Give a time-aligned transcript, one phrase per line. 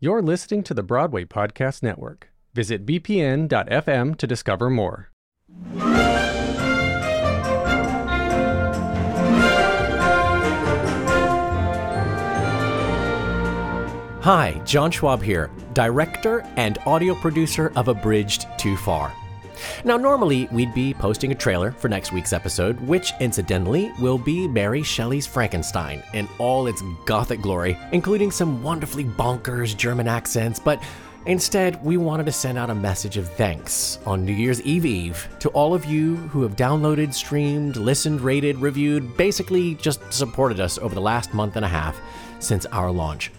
[0.00, 2.30] You're listening to the Broadway Podcast Network.
[2.54, 5.10] Visit bpn.fm to discover more.
[14.22, 19.12] Hi, John Schwab here, director and audio producer of Abridged Too Far.
[19.84, 24.48] Now, normally we'd be posting a trailer for next week's episode, which incidentally will be
[24.48, 30.82] Mary Shelley's Frankenstein in all its gothic glory, including some wonderfully bonkers German accents, but
[31.26, 35.28] Instead, we wanted to send out a message of thanks on New Year's Eve Eve
[35.40, 40.78] to all of you who have downloaded, streamed, listened, rated, reviewed, basically just supported us
[40.78, 42.00] over the last month and a half
[42.38, 43.30] since our launch.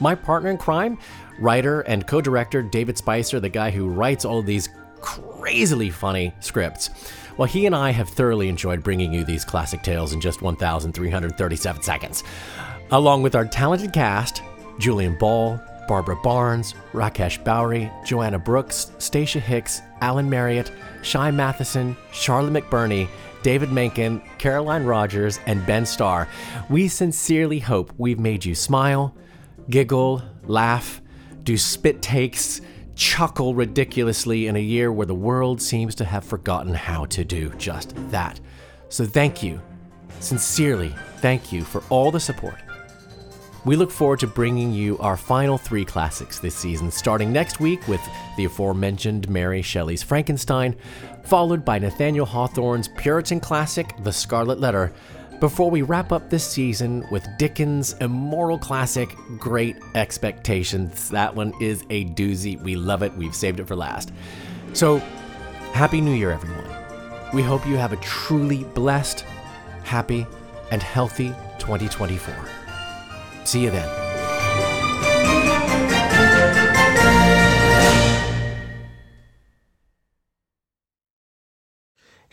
[0.00, 0.96] My partner in crime,
[1.38, 4.70] writer and co director David Spicer, the guy who writes all these
[5.44, 6.88] crazily funny scripts.
[7.36, 11.82] Well, he and I have thoroughly enjoyed bringing you these classic tales in just 1,337
[11.82, 12.24] seconds.
[12.90, 14.42] Along with our talented cast
[14.78, 22.54] Julian Ball, Barbara Barnes, Rakesh Bowery, Joanna Brooks, Stacia Hicks, Alan Marriott, Shai Matheson, Charlotte
[22.54, 23.06] McBurney,
[23.42, 26.26] David Menken, Caroline Rogers, and Ben Starr.
[26.70, 29.14] We sincerely hope we've made you smile,
[29.68, 31.02] giggle, laugh,
[31.42, 32.62] do spit takes,
[32.94, 37.50] chuckle ridiculously in a year where the world seems to have forgotten how to do
[37.58, 38.40] just that.
[38.88, 39.60] So thank you,
[40.20, 42.56] sincerely, thank you for all the support.
[43.64, 47.88] We look forward to bringing you our final three classics this season, starting next week
[47.88, 48.00] with
[48.36, 50.76] the aforementioned Mary Shelley's Frankenstein,
[51.24, 54.92] followed by Nathaniel Hawthorne's Puritan classic, The Scarlet Letter,
[55.44, 61.10] before we wrap up this season with Dickens' immoral classic, Great Expectations.
[61.10, 62.58] That one is a doozy.
[62.62, 63.14] We love it.
[63.14, 64.10] We've saved it for last.
[64.72, 65.00] So,
[65.74, 66.64] Happy New Year, everyone.
[67.34, 69.26] We hope you have a truly blessed,
[69.82, 70.26] happy,
[70.70, 71.28] and healthy
[71.58, 72.34] 2024.
[73.44, 74.03] See you then.